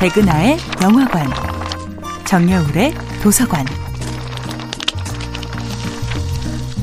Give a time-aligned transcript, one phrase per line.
[0.00, 1.26] 백은하의 영화관,
[2.24, 3.66] 정여울의 도서관.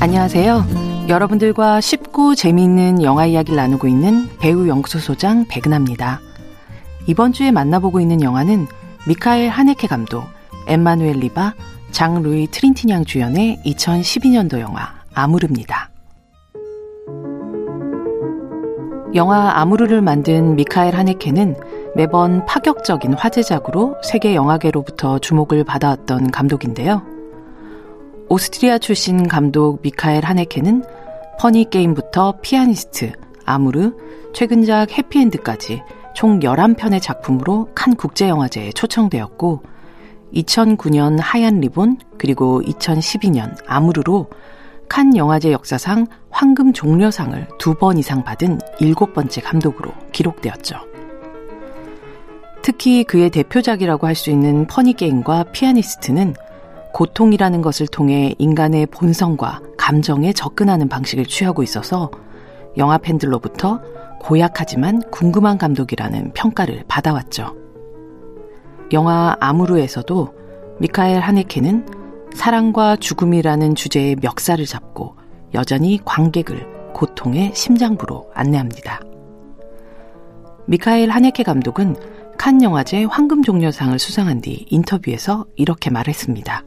[0.01, 1.05] 안녕하세요.
[1.07, 6.19] 여러분들과 쉽고 재미있는 영화 이야기를 나누고 있는 배우 영수소장 백은하입니다.
[7.07, 8.67] 이번 주에 만나보고 있는 영화는
[9.07, 10.25] 미카엘 하네케 감독,
[10.67, 11.53] 엠마누엘 리바,
[11.91, 15.84] 장 루이 트린티냥 주연의 2012년도 영화 아무르입니다.
[19.15, 21.55] 영화 아무르를 만든 미카엘 하네케는
[21.95, 27.01] 매번 파격적인 화제작으로 세계 영화계로부터 주목을 받아왔던 감독인데요.
[28.27, 30.83] 오스트리아 출신 감독 미카엘 하네케는
[31.39, 33.13] 퍼니 게임부터 피아니스트,
[33.45, 33.93] 아무르,
[34.33, 35.81] 최근작 해피엔드까지
[36.13, 39.61] 총 11편의 작품으로 칸 국제영화제에 초청되었고
[40.33, 44.27] 2009년 하얀 리본 그리고 2012년 아무르로
[44.89, 46.07] 칸 영화제 역사상
[46.45, 50.77] 황금 종려상을 두 번 이상 받은 일곱 번째 감독으로 기록되었죠.
[52.61, 56.35] 특히 그의 대표작이라고 할 수 있는 퍼니게임과 피아니스트는
[56.93, 62.11] 고통이라는 것을 통해 인간의 본성과 감정에 접근하는 방식을 취하고 있어서
[62.77, 63.81] 영화 팬들로부터
[64.19, 67.55] 고약하지만 궁금한 감독이라는 평가를 받아왔죠.
[68.93, 70.35] 영화 아무르에서도
[70.79, 71.87] 미카엘 하네케는
[72.35, 75.24] 사랑과 죽음이라는 주제의 멱살을 잡고
[75.55, 79.01] 여전히 관객을 고통의 심장부로 안내합니다.
[80.67, 81.95] 미카엘 하네케 감독은
[82.37, 86.63] 칸 영화제 황금종려상을 수상한 뒤 인터뷰에서 이렇게 말했습니다.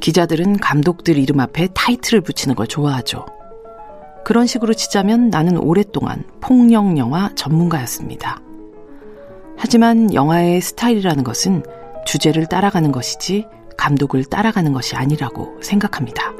[0.00, 3.26] 기자들은 감독들 이름 앞에 타이틀을 붙이는 걸 좋아하죠.
[4.24, 8.40] 그런 식으로 치자면 나는 오랫동안 폭력 영화 전문가였습니다.
[9.56, 11.62] 하지만 영화의 스타일이라는 것은
[12.04, 16.35] 주제를 따라가는 것이지 감독을 따라가는 것이 아니라고 생각합니다.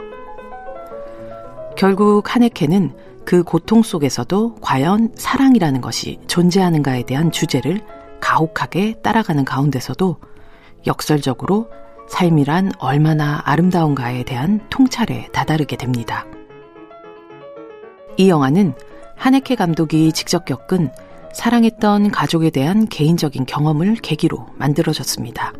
[1.76, 2.92] 결국 하네케는
[3.26, 7.80] 그 고통 속에서도 과연 사랑이라는 것이 존재하는가에 대한 주제를
[8.20, 10.16] 가혹하게 따라가는 가운데서도
[10.86, 11.68] 역설적으로
[12.08, 16.24] 삶이란 얼마나 아름다운가에 대한 통찰에 다다르게 됩니다.
[18.16, 18.72] 이 영화는
[19.16, 20.90] 하네케 감독이 직접 겪은
[21.34, 25.52] 사랑했던 가족에 대한 개인적인 경험을 계기로 만들어졌습니다.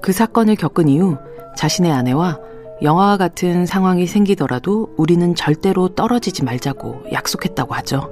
[0.00, 1.18] 그 사건을 겪은 이후
[1.58, 2.51] 자신의 아내와
[2.82, 8.10] 영화와 같은 상황이 생기더라도 우리는 절대로 떨어지지 말자고 약속했다고 하죠.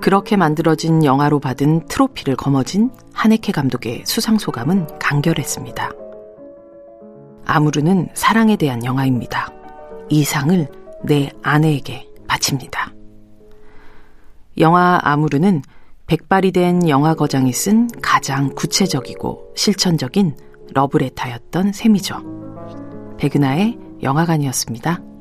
[0.00, 5.90] 그렇게 만들어진 영화로 받은 트로피를 거머쥔 하네케 감독의 수상 소감은 간결했습니다.
[7.44, 9.48] 아무르는 사랑에 대한 영화입니다.
[10.08, 10.68] 이 상을
[11.04, 12.92] 내 아내에게 바칩니다.
[14.58, 15.62] 영화 아무르는
[16.06, 20.36] 백발이 된 영화 거장이 쓴 가장 구체적이고 실천적인
[20.74, 22.42] 러브레타였던 셈이죠.
[23.22, 25.11] 백은하의 영화관이었습니다.